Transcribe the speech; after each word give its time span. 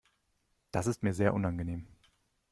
Das 0.71 0.87
ist 0.87 1.03
mir 1.03 1.13
sehr 1.13 1.31
unangenehm. 1.35 1.85